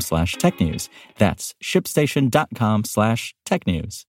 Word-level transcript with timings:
slash 0.00 0.36
technews. 0.36 0.88
That's 1.18 1.54
shipstation.com 1.62 2.84
slash 2.84 3.34
technews. 3.46 4.04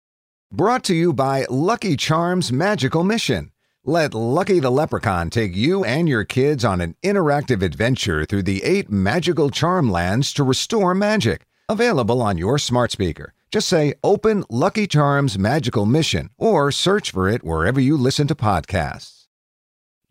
Brought 0.53 0.85
to 0.85 0.95
you 0.95 1.13
by 1.13 1.47
Lucky 1.49 1.97
Charms 1.97 2.53
Magical 2.53 3.05
Mission. 3.05 3.53
Let 3.85 4.15
Lucky 4.15 4.61
the 4.61 4.71
Leprechaun 4.71 5.31
take 5.31 5.57
you 5.57 5.83
and 5.83 6.09
your 6.09 6.25
kids 6.25 6.65
on 6.65 6.81
an 6.81 6.95
interactive 7.03 7.63
adventure 7.63 8.25
through 8.25 8.43
the 8.45 8.63
eight 8.63 8.91
magical 8.91 9.51
charm 9.51 9.91
lands 9.91 10.33
to 10.35 10.45
restore 10.45 10.95
magic. 10.95 11.47
Available 11.69 12.21
on 12.21 12.39
your 12.39 12.59
smart 12.59 12.93
speaker. 12.93 13.33
Just 13.51 13.69
say 13.69 13.95
Open 14.05 14.45
Lucky 14.49 14.87
Charms 14.87 15.39
Magical 15.39 15.87
Mission 15.87 16.31
or 16.39 16.71
search 16.71 17.11
for 17.11 17.29
it 17.29 17.45
wherever 17.45 17.81
you 17.81 17.97
listen 17.97 18.27
to 18.29 18.35
podcasts. 18.35 19.22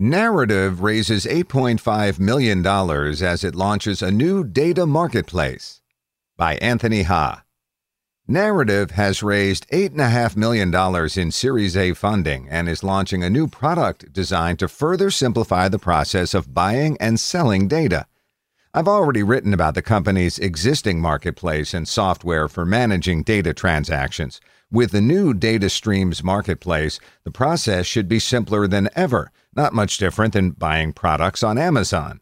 Narrative 0.04 0.82
raises 0.82 1.28
$8.5 1.28 2.18
million 2.18 2.66
as 2.66 3.44
it 3.44 3.54
launches 3.54 4.02
a 4.02 4.10
new 4.10 4.44
data 4.44 4.88
marketplace. 4.88 5.80
By 6.36 6.56
Anthony 6.56 7.04
Ha. 7.04 7.44
Narrative 8.28 8.90
has 8.90 9.22
raised 9.22 9.70
$8.5 9.70 10.36
million 10.36 10.74
in 11.16 11.32
Series 11.32 11.78
A 11.78 11.94
funding 11.94 12.50
and 12.50 12.68
is 12.68 12.84
launching 12.84 13.24
a 13.24 13.30
new 13.30 13.48
product 13.48 14.12
designed 14.12 14.58
to 14.58 14.68
further 14.68 15.12
simplify 15.12 15.68
the 15.68 15.78
process 15.78 16.34
of 16.34 16.52
buying 16.52 16.98
and 17.00 17.20
selling 17.20 17.68
data. 17.68 18.08
I've 18.74 18.88
already 18.88 19.22
written 19.22 19.54
about 19.54 19.76
the 19.76 19.84
company's 19.84 20.40
existing 20.40 21.00
marketplace 21.00 21.76
and 21.76 21.88
software 21.88 22.48
for 22.48 22.66
managing 22.66 23.22
data 23.22 23.54
transactions. 23.54 24.42
With 24.72 24.94
the 24.94 25.02
new 25.02 25.36
Data 25.36 25.70
Streams 25.70 26.24
marketplace, 26.24 27.00
the 27.24 27.30
process 27.30 27.86
should 27.86 28.08
be 28.08 28.18
simpler 28.18 28.66
than 28.66 28.90
ever, 28.96 29.30
not 29.56 29.74
much 29.74 29.98
different 29.98 30.34
than 30.34 30.52
buying 30.52 30.94
products 30.94 31.44
on 31.44 31.58
Amazon. 31.58 32.22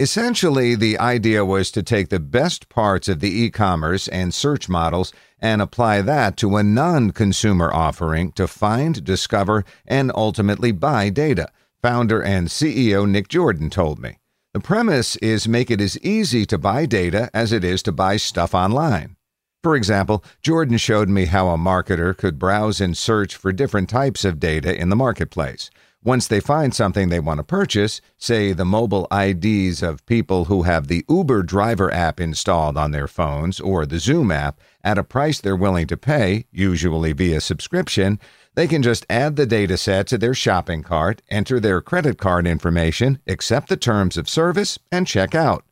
Essentially, 0.00 0.74
the 0.74 0.98
idea 0.98 1.44
was 1.44 1.70
to 1.70 1.82
take 1.82 2.08
the 2.08 2.18
best 2.18 2.68
parts 2.68 3.08
of 3.08 3.20
the 3.20 3.30
e 3.30 3.50
commerce 3.50 4.08
and 4.08 4.34
search 4.34 4.68
models 4.68 5.12
and 5.38 5.62
apply 5.62 6.02
that 6.02 6.36
to 6.38 6.56
a 6.56 6.62
non 6.62 7.12
consumer 7.12 7.72
offering 7.72 8.32
to 8.32 8.48
find, 8.48 9.04
discover, 9.04 9.64
and 9.86 10.10
ultimately 10.14 10.72
buy 10.72 11.08
data, 11.08 11.48
founder 11.82 12.20
and 12.20 12.48
CEO 12.48 13.08
Nick 13.08 13.28
Jordan 13.28 13.70
told 13.70 14.00
me. 14.00 14.18
The 14.54 14.60
premise 14.60 15.16
is 15.16 15.48
make 15.48 15.70
it 15.70 15.80
as 15.80 15.98
easy 16.00 16.44
to 16.46 16.58
buy 16.58 16.84
data 16.84 17.30
as 17.32 17.52
it 17.52 17.64
is 17.64 17.82
to 17.84 17.92
buy 17.92 18.16
stuff 18.16 18.54
online. 18.54 19.16
For 19.62 19.76
example, 19.76 20.24
Jordan 20.42 20.76
showed 20.78 21.08
me 21.08 21.26
how 21.26 21.48
a 21.48 21.56
marketer 21.56 22.16
could 22.16 22.38
browse 22.38 22.80
and 22.80 22.96
search 22.96 23.36
for 23.36 23.52
different 23.52 23.88
types 23.88 24.24
of 24.24 24.40
data 24.40 24.78
in 24.78 24.88
the 24.88 24.96
marketplace. 24.96 25.70
Once 26.04 26.26
they 26.26 26.40
find 26.40 26.74
something 26.74 27.08
they 27.08 27.20
want 27.20 27.38
to 27.38 27.44
purchase, 27.44 28.00
say 28.18 28.52
the 28.52 28.64
mobile 28.64 29.06
IDs 29.12 29.84
of 29.84 30.04
people 30.04 30.46
who 30.46 30.64
have 30.64 30.88
the 30.88 31.04
Uber 31.08 31.44
driver 31.44 31.92
app 31.94 32.18
installed 32.18 32.76
on 32.76 32.90
their 32.90 33.06
phones 33.06 33.60
or 33.60 33.86
the 33.86 34.00
Zoom 34.00 34.32
app 34.32 34.58
at 34.82 34.98
a 34.98 35.04
price 35.04 35.40
they're 35.40 35.54
willing 35.54 35.86
to 35.86 35.96
pay, 35.96 36.44
usually 36.50 37.12
via 37.12 37.40
subscription, 37.40 38.18
they 38.56 38.66
can 38.66 38.82
just 38.82 39.06
add 39.08 39.36
the 39.36 39.46
data 39.46 39.76
set 39.76 40.08
to 40.08 40.18
their 40.18 40.34
shopping 40.34 40.82
cart, 40.82 41.22
enter 41.30 41.60
their 41.60 41.80
credit 41.80 42.18
card 42.18 42.48
information, 42.48 43.20
accept 43.28 43.68
the 43.68 43.76
terms 43.76 44.16
of 44.16 44.28
service, 44.28 44.80
and 44.90 45.06
check 45.06 45.36
out. 45.36 45.64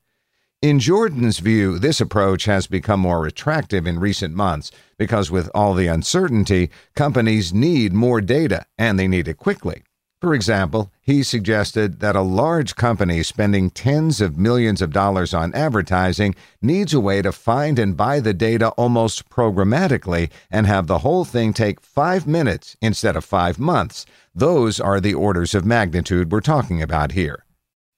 In 0.62 0.78
Jordan's 0.78 1.40
view, 1.40 1.76
this 1.78 2.00
approach 2.00 2.44
has 2.44 2.68
become 2.68 3.00
more 3.00 3.26
attractive 3.26 3.84
in 3.84 3.98
recent 3.98 4.34
months 4.34 4.70
because 4.96 5.28
with 5.28 5.50
all 5.54 5.74
the 5.74 5.88
uncertainty, 5.88 6.70
companies 6.94 7.52
need 7.52 7.92
more 7.92 8.20
data 8.20 8.64
and 8.78 8.96
they 8.96 9.08
need 9.08 9.26
it 9.26 9.36
quickly. 9.36 9.82
For 10.20 10.34
example, 10.34 10.92
he 11.00 11.22
suggested 11.22 12.00
that 12.00 12.14
a 12.14 12.20
large 12.20 12.76
company 12.76 13.22
spending 13.22 13.70
tens 13.70 14.20
of 14.20 14.36
millions 14.36 14.82
of 14.82 14.92
dollars 14.92 15.32
on 15.32 15.54
advertising 15.54 16.34
needs 16.60 16.92
a 16.92 17.00
way 17.00 17.22
to 17.22 17.32
find 17.32 17.78
and 17.78 17.96
buy 17.96 18.20
the 18.20 18.34
data 18.34 18.68
almost 18.70 19.30
programmatically 19.30 20.30
and 20.50 20.66
have 20.66 20.86
the 20.86 20.98
whole 20.98 21.24
thing 21.24 21.54
take 21.54 21.80
five 21.80 22.26
minutes 22.26 22.76
instead 22.82 23.16
of 23.16 23.24
five 23.24 23.58
months. 23.58 24.04
Those 24.34 24.78
are 24.78 25.00
the 25.00 25.14
orders 25.14 25.54
of 25.54 25.64
magnitude 25.64 26.30
we're 26.30 26.42
talking 26.42 26.82
about 26.82 27.12
here. 27.12 27.46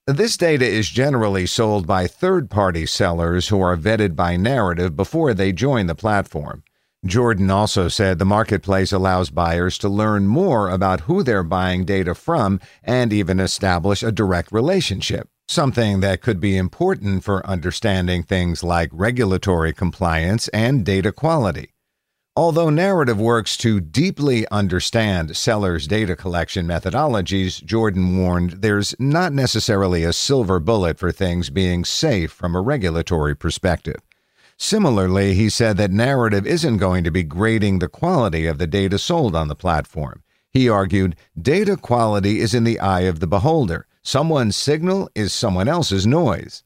This 0.07 0.37
data 0.37 0.67
is 0.67 0.89
generally 0.89 1.47
sold 1.47 1.89
by 1.89 2.07
third 2.07 2.51
party 2.51 2.87
sellers 2.87 3.49
who 3.49 3.61
are 3.61 3.77
vetted 3.77 4.15
by 4.15 4.37
narrative 4.37 4.95
before 4.95 5.35
they 5.35 5.51
join 5.51 5.87
the 5.87 5.97
platform. 5.97 6.63
Jordan 7.05 7.51
also 7.51 7.89
said 7.89 8.21
the 8.21 8.25
marketplace 8.25 8.93
allows 8.93 9.31
buyers 9.31 9.77
to 9.79 9.89
learn 9.89 10.29
more 10.29 10.71
about 10.71 11.01
who 11.01 11.25
they're 11.25 11.43
buying 11.43 11.85
data 11.85 12.15
from 12.15 12.61
and 12.85 13.13
even 13.13 13.41
establish 13.41 14.05
a 14.05 14.13
direct 14.13 14.53
relationship, 14.53 15.29
something 15.49 15.99
that 15.99 16.21
could 16.21 16.39
be 16.39 16.57
important 16.57 17.25
for 17.25 17.45
understanding 17.45 18.23
things 18.23 18.63
like 18.63 18.89
regulatory 18.93 19.73
compliance 19.73 20.47
and 20.49 20.85
data 20.85 21.11
quality. 21.11 21.71
Although 22.37 22.71
narrative 22.71 23.21
works 23.21 23.57
to 23.59 23.81
deeply 23.81 24.47
understand 24.53 25.37
sellers' 25.37 25.89
data 25.89 26.15
collection 26.15 26.69
methodologies, 26.69 27.63
Jordan 27.65 28.17
warned 28.17 28.63
there's 28.63 28.95
not 29.01 29.33
necessarily 29.33 30.05
a 30.05 30.13
silver 30.13 30.61
bullet 30.61 31.01
for 31.01 31.11
things 31.11 31.51
being 31.51 31.85
safe 31.85 32.31
from 32.31 32.55
a 32.55 32.61
regulatory 32.61 33.35
perspective. 33.35 34.01
Similarly, 34.57 35.35
he 35.35 35.49
said 35.49 35.77
that 35.77 35.91
narrative 35.91 36.47
isn't 36.47 36.77
going 36.79 37.05
to 37.05 37.11
be 37.11 37.23
grading 37.23 37.79
the 37.79 37.89
quality 37.89 38.47
of 38.47 38.59
the 38.59 38.67
data 38.67 38.99
sold 38.99 39.35
on 39.35 39.49
the 39.49 39.57
platform. 39.57 40.23
He 40.51 40.69
argued 40.69 41.17
data 41.41 41.77
quality 41.77 42.41
is 42.41 42.55
in 42.55 42.65
the 42.65 42.79
eye 42.79 43.03
of 43.03 43.21
the 43.21 43.27
beholder. 43.27 43.87
Someone's 44.03 44.57
signal 44.57 45.09
is 45.15 45.33
someone 45.33 45.69
else's 45.69 46.07
noise. 46.07 46.63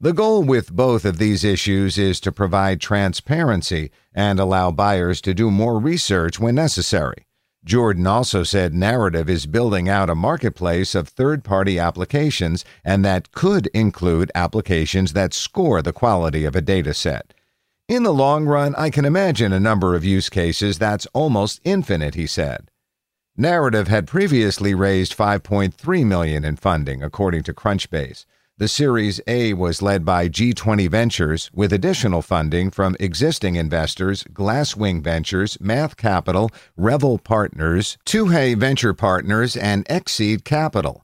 The 0.00 0.12
goal 0.14 0.42
with 0.42 0.72
both 0.72 1.04
of 1.04 1.18
these 1.18 1.44
issues 1.44 1.98
is 1.98 2.20
to 2.20 2.32
provide 2.32 2.80
transparency 2.80 3.90
and 4.14 4.40
allow 4.40 4.70
buyers 4.70 5.20
to 5.20 5.34
do 5.34 5.50
more 5.50 5.78
research 5.78 6.40
when 6.40 6.54
necessary. 6.54 7.26
Jordan 7.64 8.06
also 8.06 8.42
said 8.42 8.72
Narrative 8.72 9.28
is 9.28 9.46
building 9.46 9.88
out 9.88 10.08
a 10.08 10.14
marketplace 10.14 10.94
of 10.94 11.08
third 11.08 11.44
party 11.44 11.78
applications, 11.78 12.64
and 12.84 13.04
that 13.04 13.32
could 13.32 13.66
include 13.68 14.32
applications 14.34 15.12
that 15.12 15.34
score 15.34 15.82
the 15.82 15.92
quality 15.92 16.46
of 16.46 16.56
a 16.56 16.62
data 16.62 16.94
set. 16.94 17.34
In 17.86 18.02
the 18.02 18.14
long 18.14 18.46
run, 18.46 18.74
I 18.76 18.88
can 18.88 19.04
imagine 19.04 19.52
a 19.52 19.60
number 19.60 19.94
of 19.94 20.04
use 20.04 20.30
cases 20.30 20.78
that's 20.78 21.06
almost 21.12 21.60
infinite, 21.64 22.14
he 22.14 22.26
said. 22.26 22.70
Narrative 23.36 23.88
had 23.88 24.06
previously 24.06 24.74
raised 24.74 25.16
5.3 25.16 26.06
million 26.06 26.44
in 26.44 26.56
funding 26.56 27.02
according 27.02 27.42
to 27.42 27.54
Crunchbase. 27.54 28.24
The 28.60 28.68
Series 28.68 29.22
A 29.26 29.54
was 29.54 29.80
led 29.80 30.04
by 30.04 30.28
G20 30.28 30.90
Ventures 30.90 31.50
with 31.54 31.72
additional 31.72 32.20
funding 32.20 32.70
from 32.70 32.94
existing 33.00 33.56
investors 33.56 34.22
Glasswing 34.34 35.02
Ventures, 35.02 35.58
Math 35.62 35.96
Capital, 35.96 36.50
Revel 36.76 37.16
Partners, 37.16 37.96
Tuhaye 38.04 38.54
Venture 38.54 38.92
Partners, 38.92 39.56
and 39.56 39.86
XSeed 39.86 40.44
Capital. 40.44 41.02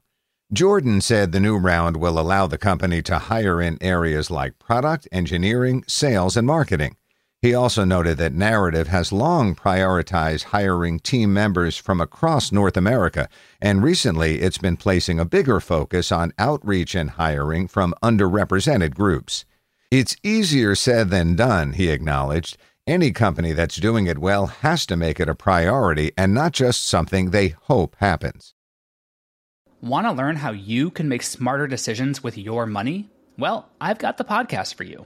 Jordan 0.53 1.01
said 1.01 1.31
the 1.31 1.39
new 1.39 1.57
round 1.57 1.97
will 1.97 2.19
allow 2.19 2.45
the 2.45 2.59
company 2.59 3.01
to 3.01 3.17
hire 3.17 3.59
in 3.59 3.79
areas 3.81 4.29
like 4.29 4.59
product, 4.59 5.07
engineering, 5.11 5.83
sales, 5.87 6.37
and 6.37 6.45
marketing. 6.45 6.95
He 7.41 7.53
also 7.53 7.85
noted 7.85 8.17
that 8.17 8.33
Narrative 8.33 8.87
has 8.87 9.11
long 9.11 9.53
prioritized 9.53 10.45
hiring 10.45 10.99
team 10.99 11.33
members 11.33 11.77
from 11.77 12.01
across 12.01 12.51
North 12.51 12.75
America, 12.75 13.29
and 13.61 13.83
recently 13.83 14.41
it's 14.41 14.57
been 14.57 14.75
placing 14.75 15.19
a 15.19 15.25
bigger 15.25 15.59
focus 15.59 16.11
on 16.11 16.33
outreach 16.39 16.95
and 16.95 17.11
hiring 17.11 17.67
from 17.67 17.93
underrepresented 18.01 18.95
groups. 18.95 19.45
It's 19.91 20.17
easier 20.23 20.73
said 20.73 21.11
than 21.11 21.35
done, 21.35 21.73
he 21.73 21.89
acknowledged. 21.89 22.57
Any 22.87 23.11
company 23.11 23.53
that's 23.53 23.75
doing 23.75 24.07
it 24.07 24.17
well 24.17 24.47
has 24.47 24.85
to 24.87 24.97
make 24.97 25.19
it 25.19 25.29
a 25.29 25.35
priority 25.35 26.13
and 26.17 26.33
not 26.33 26.53
just 26.53 26.87
something 26.87 27.29
they 27.29 27.49
hope 27.49 27.95
happens. 27.99 28.55
Want 29.79 30.07
to 30.07 30.11
learn 30.11 30.37
how 30.37 30.51
you 30.53 30.89
can 30.89 31.07
make 31.07 31.21
smarter 31.21 31.67
decisions 31.67 32.23
with 32.23 32.35
your 32.35 32.65
money? 32.65 33.09
Well, 33.37 33.69
I've 33.79 33.99
got 33.99 34.17
the 34.17 34.23
podcast 34.23 34.73
for 34.73 34.85
you. 34.85 35.05